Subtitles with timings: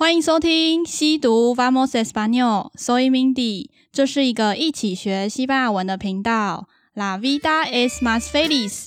[0.00, 6.68] 欢迎收听西读 Vamos Español，Soy Mindy，这是一个一起学西班牙文的频道。
[6.94, 8.86] La vida es más feliz。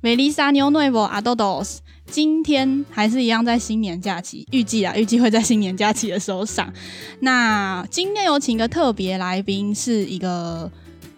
[0.00, 1.80] Feliz año nuevo a todos。
[2.06, 6.72] 今天还是一样在新年假期，预计啊，预计会在新年假期的时候上。
[7.20, 10.72] 那今天有请个特别来宾，是一个。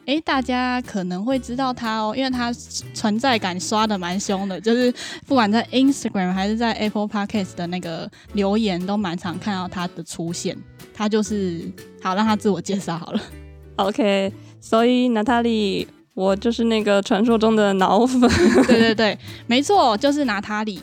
[0.07, 2.53] 诶，大家可能会知道他哦，因为他
[2.95, 4.93] 存在感刷的蛮凶的，就是
[5.27, 10.57] 不管在 Instagram 还是在 Apple Podcast 的那个留言，都蛮常看到他的出现。
[10.93, 11.63] 他就是，
[12.03, 13.21] 好，让他自我介绍好了。
[13.77, 18.21] OK，所以 Natalie，我就是那个传说中的脑粉。
[18.67, 20.80] 对对对，没错，就是 Natalie。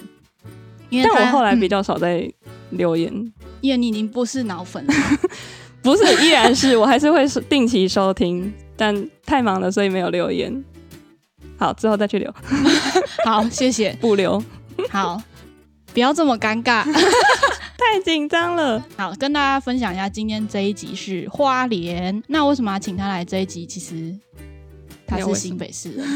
[0.89, 2.31] 因为但我后来比较少在
[2.69, 4.93] 留言，嗯、因为你已经不是脑粉了。
[5.83, 8.51] 不是，依然是我还是会定期收听。
[8.77, 10.63] 但太忙了，所以没有留言。
[11.57, 12.31] 好，之后再去留。
[13.25, 13.91] 好，谢谢。
[13.99, 14.41] 不留。
[14.91, 15.19] 好，
[15.91, 16.83] 不要这么尴尬，
[17.75, 18.85] 太紧张了。
[18.95, 22.21] 好，跟大家分享一下，今天这一集是花莲。
[22.27, 23.65] 那为什么要请他来这一集？
[23.65, 24.15] 其实
[25.07, 26.07] 他是新北市人。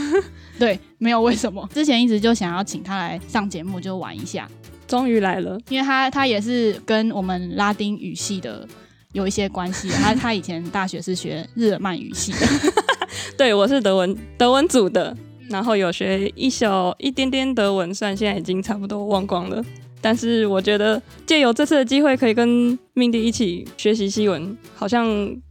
[0.59, 1.67] 对，没有为什么。
[1.73, 4.47] 之前一直就想要请他来上节目，就玩一下。
[4.87, 8.67] 终于来了，因为他他也是跟我们拉丁语系的。
[9.13, 12.47] 有一些关系，他 他以前大学是学日耳曼语系的，
[13.37, 15.15] 对，我是德文德文组的，
[15.49, 19.63] 然后有学一小一点点德文，虽然现在已经差不多忘光了，
[19.99, 25.05] 但是我觉得借由这次的机会，可以跟 Mindy 一起学习西文，好像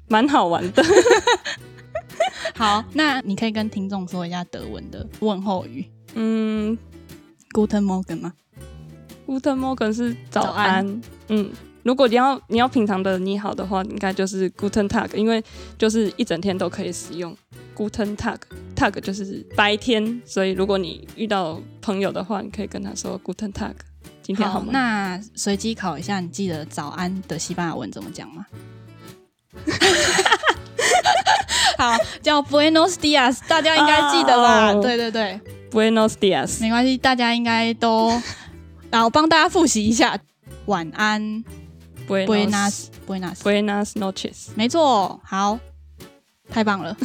[0.09, 0.83] 蛮好玩的。
[2.57, 6.77] 好，那你可以跟听众说一下德文的问候语，嗯
[7.53, 8.33] ，Guten Morgen 吗
[9.27, 11.51] ？Guten Morgen 是早安，早安嗯。
[11.83, 15.43] 如果你要你要平常的你好的话，应该就是 Guten Tag，因为
[15.79, 17.35] 就是一整天都可以使用
[17.75, 23.73] Guten Tag，Tag 就是白天，所以如果你遇到朋友的话，你可以跟他说 Guten Tag，
[24.23, 24.67] 今天好吗？
[24.67, 28.45] 好，那随机考一下，你记得早安的西班牙文怎么讲吗？
[31.79, 35.41] 好，叫 Buenos Dias，大家应该记得吧？Oh, 对对对
[35.71, 38.11] ，Buenos Dias，没关系，大家应该都，
[38.91, 40.19] 然后帮大家复习一下，
[40.67, 41.43] 晚安。
[42.11, 44.49] Buenas, buenas, buenas noches。
[44.57, 45.59] 没错，好，
[46.51, 46.97] 太棒了。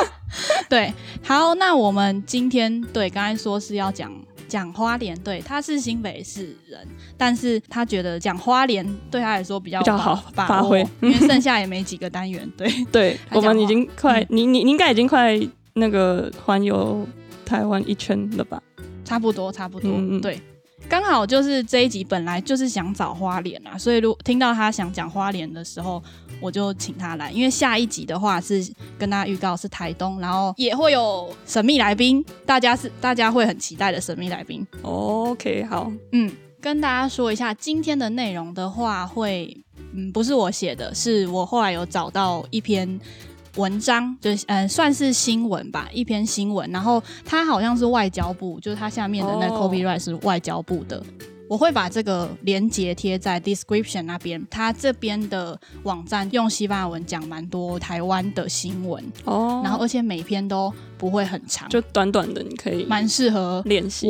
[0.68, 0.92] 对，
[1.22, 4.12] 好，那我们今天对刚才说是要讲
[4.46, 6.86] 讲花莲，对，他是新北市人，
[7.16, 12.46] 但是他觉得讲花莲对他来说比较，比较好发挥，因为剩下也没几个单元。
[12.54, 15.40] 对， 对，我们已经快，嗯、你你你应该已经快
[15.74, 17.06] 那个环游
[17.46, 18.62] 台湾一圈了吧？
[19.02, 20.38] 差不多，差不多，嗯、对。
[20.88, 26.02] 刚好就是这一集本来就是想找花莲啊，所以如果听到他想讲花莲的时候，
[26.38, 27.30] 我就请他来。
[27.30, 28.62] 因为下一集的话是
[28.98, 34.66] 跟大家预告是台东，然后也会有神秘来宾，大家是大家会很期待的神秘来宾。
[34.82, 39.64] OK，好，嗯，跟大家说一下今天的内容的话会，会
[39.94, 43.00] 嗯不是我写的，是我后来有找到一篇。
[43.56, 51.02] 文章就嗯算是新闻吧，一篇新闻，然后它好像是外交部，就是它下面的那个 copyright 是外交部的。
[51.52, 54.42] 我会把这个连接贴在 description 那边。
[54.48, 64.06] 他这边的网站用西班牙文讲蛮多台湾的新闻哦，然后而且每篇都不会很长，就短短的，你可以蛮适合练习，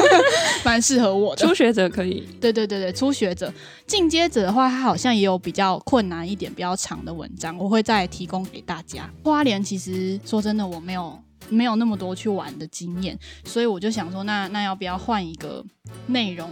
[0.64, 2.26] 蛮适合我的初学者可以。
[2.40, 3.52] 对对对对，初学者，
[3.86, 9.10] 进阶者的话，他好像也有比较困难一点、比较长的文章，我会再提供给大家。
[9.22, 11.18] 花莲其实说真的，我没有。
[11.48, 15.64] 没有那么多去玩的经验，所以我就想说那，那那要不要换一个
[16.06, 16.48] 内容？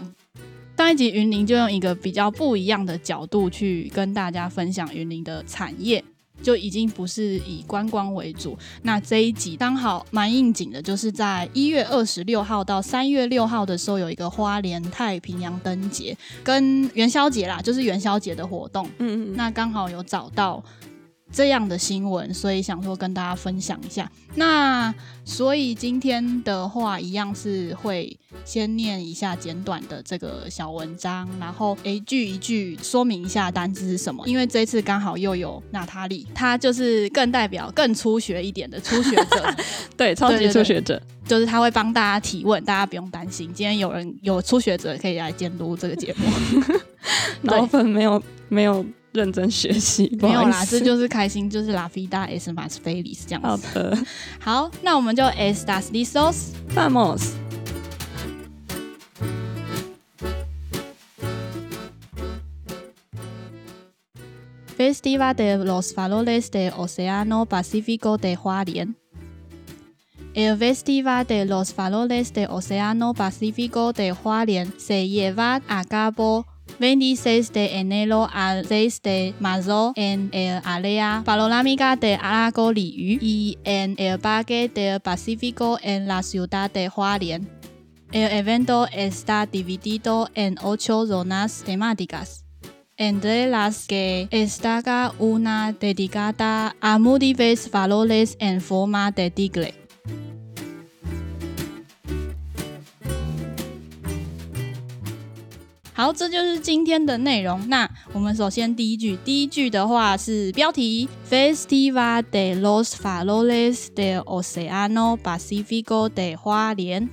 [0.76, 6.02] 上一集云林就用一个比较不一样的角度去跟大家分享云林的产业，
[6.40, 8.56] 就已经不是以观光为主。
[8.82, 18.88] 那这一集刚好蛮应景的，就是在一月二十六号到三月六号的时候，有一个花莲太平洋灯节跟元宵节啦，就是元宵节的活动。
[18.98, 20.62] 嗯嗯，那刚好有找到。
[21.30, 24.10] 这样的新闻，所以想说跟大家分享一下。
[24.34, 24.94] 那
[25.24, 34.26] 所以今天的话，一样是会先念一下简短的这个小文章，然后一句一句说明一下单字是什么。
[34.26, 39.54] 因为这次刚好又有娜塔莉，她就是更代表更初学一点的初学者，
[39.96, 43.50] 对，超级初学者，对对对，就是他会帮大家提问，大家不用担心。
[43.52, 46.26] 今天有人有初学者可以来监督这个节目，
[47.42, 48.84] 老粉没有没有。
[49.18, 53.66] 认真学习，没有啦，这就是开心，就是 La vida es más feliz 这样子。
[53.66, 53.98] 好的，
[54.38, 57.32] 好，那我们就 estas listos？Vamos。
[64.76, 68.94] Festival de los Faroles del Océano Pacífico de Hualien
[70.34, 76.46] El Festival de los Faroles de Océano Pacífico de Hualien se lleva a cabo
[76.78, 83.58] 26 de enero al 6 de marzo en el área panorámica de Lago Liu y
[83.64, 87.50] en el Parque del Pacífico en la ciudad de Hualien.
[88.12, 92.44] El evento está dividido en ocho zonas temáticas,
[92.96, 99.87] entre las que destaca una dedicada a múltiples valores en forma de tigre.
[105.98, 107.68] 好，这就是今天的内容。
[107.68, 117.08] 那我们首先第一句，第一句的话是标题：Festival de los Faroles del Océano Pacífico de Hualien。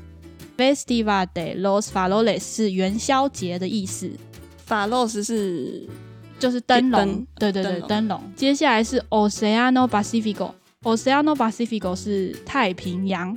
[0.56, 4.12] Festival de los Faroles 是元宵节的意思。
[4.70, 5.90] ，Faroles 是
[6.38, 8.22] 就是灯笼，对对对，灯笼。
[8.36, 13.36] 接下来是 Oceano Pacifico，Oceano Pacifico 是太平洋。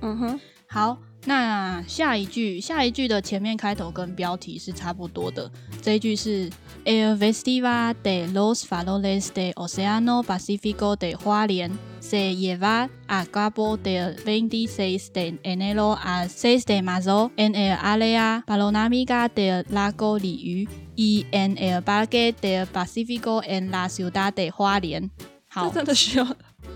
[0.00, 5.50] 嗯哼，好，那下一句，下一句的前面开头跟标题是差不多的。
[5.82, 6.50] 这一句是
[6.84, 14.14] El Vestiva de los Faroles de Océano Pacífico de Hualien se lleva a cabo del
[14.24, 20.68] 26 de enero al 6 de marzo en el área panorámica del lago l i
[20.94, 25.10] y en el Parque del Pacífico en la ciudad de Hualien。
[25.48, 26.26] 好这，真的需要，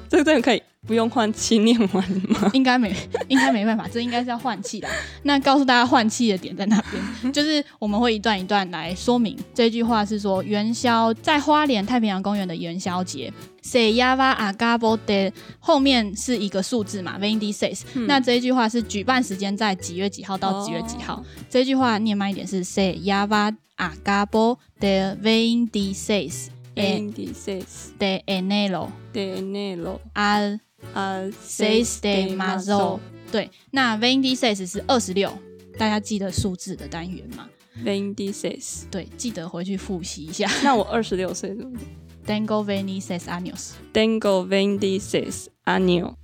[0.09, 2.51] 这个真的可以不用换气念完吗？
[2.55, 2.95] 应该没，
[3.29, 4.89] 应该没办法，这应该是要换气的。
[5.25, 7.33] 那告诉大家换气的点在哪边？
[7.33, 9.37] 就是我们会一段一段来说明。
[9.55, 13.33] 这句话是说元宵在花莲太平洋公园的元宵节。
[13.61, 17.83] Say yava agabo de，后面是一个数字嘛？Vaind says。
[18.07, 21.23] 那这一句话是举办时间在几月几号到几月几号？
[21.51, 26.47] 这句话念慢一点是 Say yava agabo de vaind says。
[26.79, 27.63] Vendice
[27.99, 29.99] de enero，对，enero。
[30.15, 30.59] A
[30.95, 33.01] a seis de marzo，
[33.33, 33.51] 对。
[33.73, 35.33] 那 Vendice 是二十六，
[35.77, 37.49] 大家记得数字的单元吗
[37.85, 40.49] ？Vendice，对，记得回去复习一下。
[40.63, 41.81] 那我二十六岁，对不对
[42.27, 46.15] ？Dengo Vendice años，Dengo Vendice años。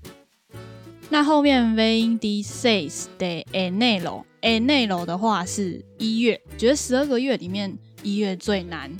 [1.10, 8.90] 那后面 v e n i s e s de enero，enero 的话是一月，觉得十二个月里面一月最难。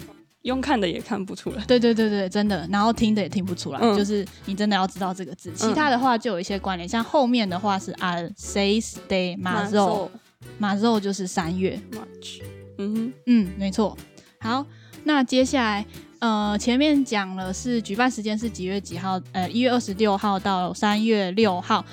[0.44, 1.64] 用看的也看不出来。
[1.64, 2.66] 对对对对，真的。
[2.70, 5.50] 然后听的也听不出来，嗯、就是你真的要知道这个字。
[5.54, 11.80] 其他的话就有一些关联，嗯、像后面的话是 al seis de marzo，marzo 就是三月。
[11.92, 12.42] March。
[12.78, 13.96] 嗯哼，嗯，没错。
[14.40, 14.66] 好，
[15.04, 15.86] 那接下来，
[16.18, 19.20] 呃，前面讲了是举办时间是几月几号？
[19.32, 21.84] 呃，一月二十六号到三月六号。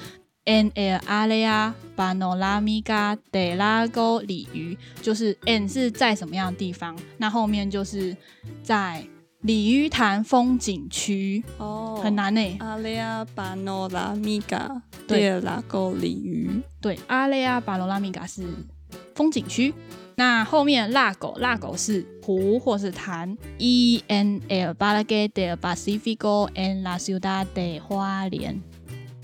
[0.44, 6.98] En el área panorámica del lago Liu，就是 en 是在什么样的地方？
[7.18, 8.18] 那后面就是
[8.64, 9.06] 在
[9.42, 12.58] 鲤鱼潭风景区哦，很难呢、欸。
[12.60, 18.44] Área panorámica del lago Liu，对，área panorámica 是
[19.14, 19.72] 风景区。
[20.16, 23.38] 那后面 lago，lago 是湖或是潭。
[23.60, 28.62] En el Parque del Pacífico en la ciudad de Hualien。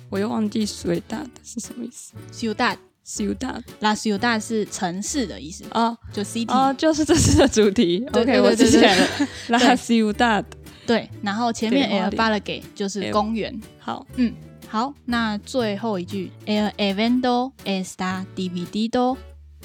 [0.09, 2.13] 我又忘记 ciudad 是什么意思。
[2.31, 8.05] ciudad，ciudad，la ciudad 是城市的意思啊，oh, 就 city，哦，oh, 就是这次的主题。
[8.13, 9.07] OK，我记起来了
[9.49, 10.45] ，la ciudad。
[10.85, 13.59] 对，然后前面 el parque 就是公园。
[13.79, 14.33] 好，嗯，
[14.69, 19.17] 好，那最后一句，el evento está dividido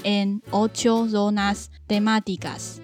[0.02, 2.80] en ocho zonas temáticas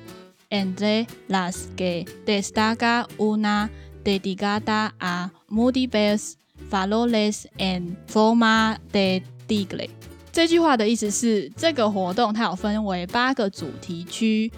[0.51, 3.71] entre las que destaca una
[4.05, 6.37] dedicada a múltiples
[6.71, 9.89] Faroles en forma de Digle。
[10.31, 14.53] 这句话的意思是，这个活动它有分为八个主题区，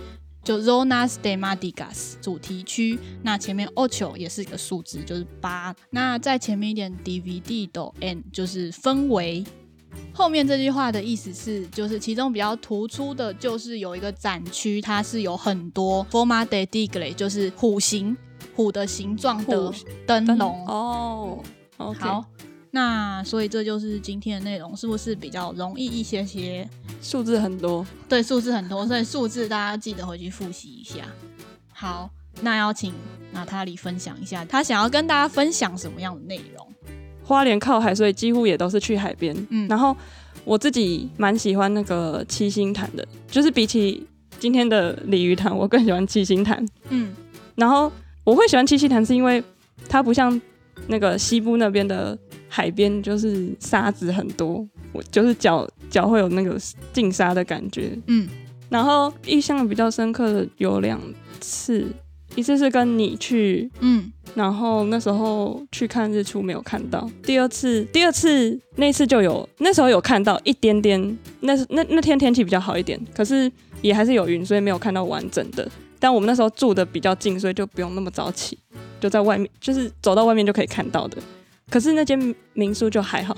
[0.44, 2.98] 就 Zonas de Madigas 主题区。
[3.22, 5.74] 那前面 ocho 也是一个数字，就是八。
[5.90, 9.44] 那在前面一点 dividido en 就是分为。
[10.12, 18.16] 后面这句话的意思是，就是其中比较突出的，就是有一个展区，它是有很多 forma de digle，就是虎形
[18.54, 19.72] 虎的形状的
[20.06, 21.42] 灯笼哦。
[21.98, 22.24] 好，
[22.72, 26.68] 那所以这就是今天的内容，是不是比较容易一些些？
[27.00, 30.98] 数字很多，对，数字很多，所以数字大家记得回去复习一下。
[31.72, 32.10] 好，
[32.42, 32.92] 那要请
[33.32, 36.66] 娜塔莉分享一下，她想要跟大家分享什么样的内容？
[37.24, 39.34] 花莲靠海，所以几乎也都是去海边。
[39.48, 39.96] 嗯，然后
[40.44, 44.06] 我自己蛮喜欢那个七星潭的，就是比起
[44.38, 46.62] 今天的鲤鱼潭，我更喜欢七星潭。
[46.90, 47.14] 嗯，
[47.54, 47.90] 然后
[48.24, 49.42] 我会喜欢七星潭，是因为
[49.88, 50.38] 它不像。
[50.88, 52.18] 那个西部那边的
[52.48, 56.58] 海边就是沙子很多，我就是脚脚会有那个
[56.92, 57.96] 进沙的感觉。
[58.06, 58.28] 嗯，
[58.68, 61.00] 然后印象比较深刻的有两
[61.40, 61.86] 次，
[62.34, 73.50] 一次是跟你去，嗯，然后那时候去看日出没有看到，第二次第二次那次就有，那时候有看到一点点，那那那天天气比较好一点，可是
[73.82, 75.68] 也还是有云，所以没有看到完整的。
[76.02, 78.56] 但我们那时候住的比较近，所以就不用那么早起，
[79.00, 81.16] 就在外面，就是走到外面就可以看到的。
[81.70, 83.36] 可是那间民宿就还好。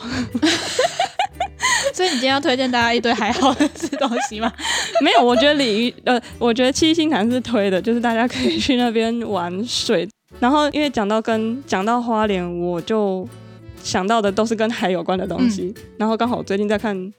[1.95, 4.50] 所以你今天要推荐大家一堆还好的吃东西吗？
[5.04, 10.09] 没有，我觉得鲤鱼呃，我觉得七星潭是推的，就是大家可以去那边玩水。
[10.40, 13.28] 然后因为讲到跟讲到花莲，我就
[13.83, 15.73] 想到的都是跟海有关的东西。
[15.76, 16.97] 嗯、然后刚好我最近在看《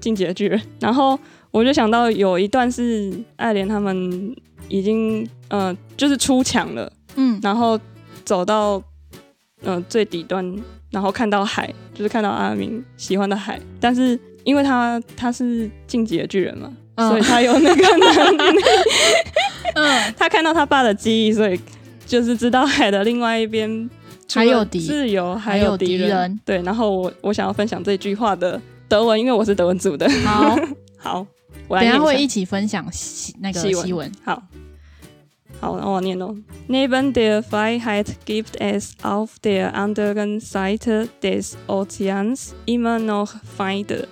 [0.00, 1.16] 进击的巨人》，然后
[1.52, 4.34] 我就想到有一段是爱莲他们
[4.68, 7.78] 已经呃就是出墙了，嗯，然后
[8.24, 8.82] 走到
[9.62, 10.56] 呃最底端。
[10.92, 18.60] 然后看到海，就是看到阿明喜欢的海，但是因为他他是晋级的巨人嘛，嗯、所以他有那个能力，
[19.74, 21.60] 嗯，他看到他爸的记忆，所以
[22.06, 23.90] 就是知道海的另外一边
[24.32, 26.40] 还有敌自由，还有敌人，人。
[26.46, 28.58] 对，然后我我想要分享这句话的
[28.88, 30.08] 德文，因为我是德文组的。
[30.24, 30.56] 好，
[30.96, 31.26] 好，
[31.68, 32.86] 我来等下会一起分享
[33.40, 34.10] 那个西文。
[34.24, 34.40] 好。
[35.60, 36.36] 好，那我念喽。
[36.68, 44.06] Neben der Freiheit gibt es auf der anderen Seite des Ozeans immer noch Feinde。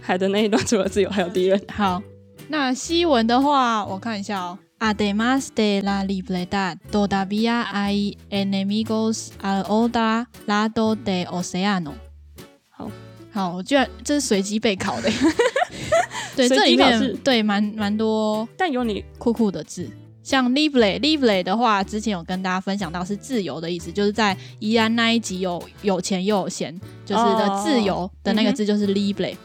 [0.00, 1.60] 海的那一端除了自由，还有敌人。
[1.68, 2.02] 好，
[2.48, 4.58] 那西文的话，我看一下哦。
[4.78, 11.94] Además de la libertad, todavía hay enemigos al otro lado del océano。
[12.70, 12.90] 好，
[13.32, 15.10] 好，我居然这是随机备考的。
[16.36, 19.90] 对，这里面对蛮蛮多，但有你酷酷的字。
[20.26, 28.86] 像 Lively，Lively 的话，之前有跟大家分享到是自由的意思，就是在宜安那一集有有钱又有闲，就是的自由的那个字就是。
[28.86, 29.36] Oh,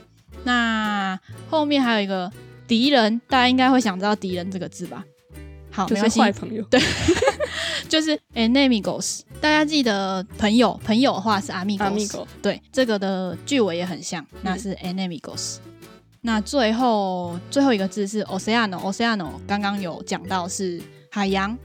[0.43, 1.19] 那
[1.51, 2.31] 后面还有一个
[2.67, 5.05] 敌人，大家应该会想知道敌人这个字吧？
[5.69, 6.63] 好，就是坏朋友。
[6.63, 6.81] 对，
[7.87, 9.19] 就是 enemigos。
[9.39, 12.25] 大家记得朋友，朋友的话是 amigos。
[12.41, 15.57] 对，这个的句尾也很像，那是 enemigos。
[16.21, 21.57] 那最后最后一个字是 oceano，oceano 刚刚有讲到是海洋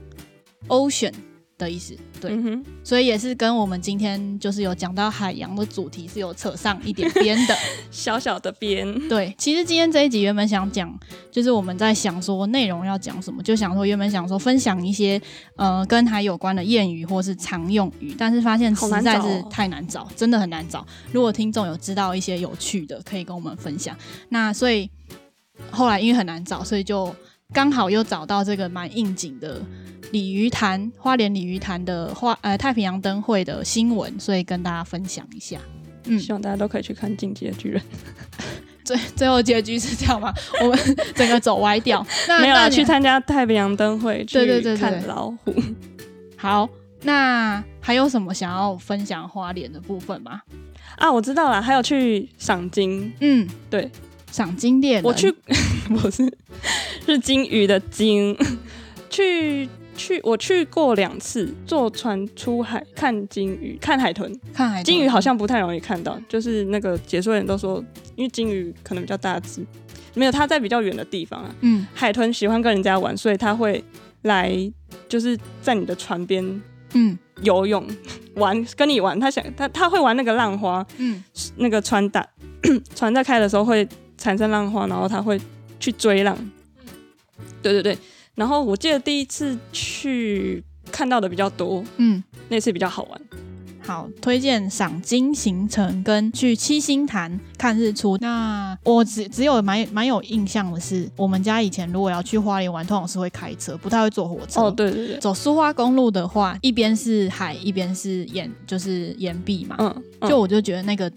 [0.67, 1.26] ，ocean。
[1.57, 7.55] 的意思，对，嗯、所以也是跟我们今天就是有讲到海洋的主题是有扯上一点边的，
[7.89, 9.07] 小小的边。
[9.09, 10.93] 对，其实今天这一集原本想讲，
[11.31, 15.19] 就是我们在想说内容要讲什么，就想说原本想说分享一些
[15.55, 20.85] 呃跟海有关的谚语或是常用语，但是发现实在是太难找，真的很难找。
[21.11, 23.97] 如果听众有知道一些有趣的，可以跟我们分享。
[24.29, 24.89] 那所以
[25.71, 27.15] 后来因为很难找，所以就
[27.53, 29.61] 刚好又找到这个蛮应景的。
[30.11, 35.59] 鲤鱼潭，花莲鲤鱼潭的花呃太平洋灯会的新闻，所以跟大家分享一下。
[36.05, 37.81] 嗯，希望大家都可以去看《进击的巨人》。
[38.85, 40.33] 最最后结局是这样吗？
[40.61, 40.79] 我们
[41.13, 42.05] 整个走歪掉。
[42.29, 45.53] 那没有啊，去参加太平洋灯会，对对对，看老虎。
[46.37, 46.69] 好，
[47.01, 50.41] 那还有什么想要分享花莲的部分吗？
[50.95, 53.13] 啊，我知道了，还有去赏金。
[53.19, 53.91] 嗯，对，
[54.31, 55.03] 赏金猎人。
[55.03, 55.35] 我去，
[56.01, 56.23] 我是
[57.13, 58.37] 是金鱼的鲸，
[59.09, 59.67] 去。
[59.99, 64.85] 去我去过两次，坐船出海看金鱼，看海豚，看海豚。
[64.85, 67.83] 鲸鱼好像不太容易看到，就是那个解说员都说，
[68.15, 69.65] 因为金鱼可能比较大只，
[70.13, 71.55] 没有它在比较远的地方啊。
[71.61, 73.83] 嗯，海豚喜欢跟人家玩，所以它会
[74.21, 74.55] 来，
[75.09, 76.61] 就是在你的船边，
[76.93, 77.83] 嗯，游泳
[78.37, 79.19] 玩，跟你玩。
[79.19, 81.23] 它想它它会玩那个浪花，嗯，
[81.55, 82.23] 那个船打
[82.93, 85.41] 船在开的时候会产生浪花，然后它会
[85.79, 86.37] 去追浪。
[87.39, 87.97] 嗯，对对对。
[88.35, 93.21] 然后我记得第一次去看到的比较多，嗯，那次比较好玩。
[93.81, 98.17] 好，推荐赏金行程跟去七星潭看日出。
[98.17, 104.61] 那我只只有蛮蛮有印象的是，我们家以前如果要去花莲玩，通常是会开车，不太会坐火车。
[104.61, 105.17] 哦，对对对。
[105.19, 109.77] 走苏花公路的话，一边是海，一边是岩，就是岩壁嘛。
[109.79, 110.03] 嗯。
[110.19, 111.09] 嗯，就我就觉得那个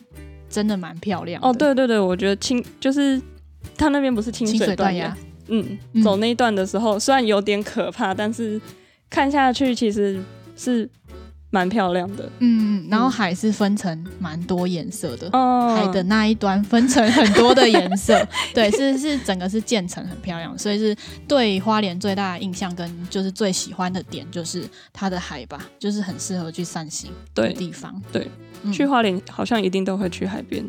[0.48, 1.42] 真的蛮漂亮。
[1.42, 3.20] 哦，对对对，我觉得清就是
[3.76, 5.14] 它那边不是清水断崖。
[5.50, 8.60] 嗯，走那一段的时候，嗯，虽然有点可怕，但是
[9.10, 10.22] 看下去其实
[10.56, 10.88] 是
[11.50, 12.30] 蛮漂亮的。
[12.38, 28.00] 嗯，然后海是分成蛮多颜色的，嗯，海的那一端分成很多的颜色， 对，是是整个是建成很漂亮，所以是对花莲最大的印象跟就是最喜欢的点就是它的海吧，就是很适合去散心的地方。
[28.12, 28.30] 对，
[28.72, 30.64] 去花莲好像一定都会去海边，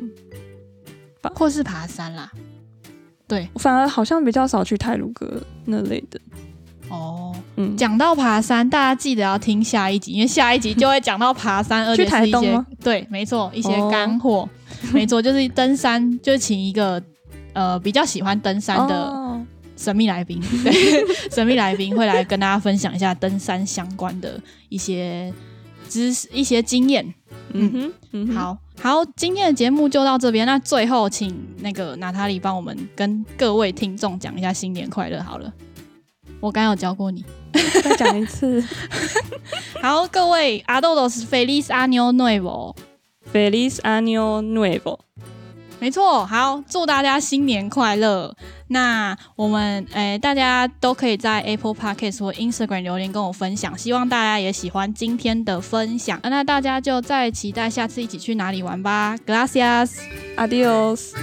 [1.35, 2.31] 或是爬山啦。
[3.31, 6.19] 对，我反而好像比较少去泰鲁阁那类的。
[6.89, 14.49] 哦，嗯，讲到爬山，大家记得要听下一集，因为下一集就会讲到爬山， 而且是一些对，没错，一些干货，哦、
[14.91, 17.01] 没错，就是登山，就请一个
[17.53, 19.39] 呃比较喜欢登山的
[19.77, 20.73] 神秘来宾，哦、 对，
[21.31, 25.33] 神秘来宾会来跟大家分享一下登山相关的一些
[25.87, 27.13] 知识、一些经验。
[27.53, 30.43] 嗯哼，嗯哼，好好，今天的节目就到这边。
[30.43, 35.53] 那最后，请那个娜塔莉帮我们跟各位听众讲一下新年快乐好了。
[36.39, 37.23] 我刚有教过你，
[37.83, 38.59] 再讲一次。
[39.83, 44.97] 好，各位阿豆豆是 Feliz Año Nuevo，Feliz Año Nuevo。
[45.81, 48.35] 没错，好，祝大家新年快乐。
[48.67, 56.19] 那我们诶、大家都可以在 Apple Podcast 或 Instagram 留言跟我分享，希望大家也喜欢今天的分享。
[56.21, 59.17] 那大家就再期待下次一起去哪里玩吧。
[59.25, 61.13] Gracias，Adios。